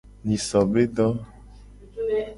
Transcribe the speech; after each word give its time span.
Nyiso 0.25 0.59
be 0.71 0.81
do. 0.95 1.07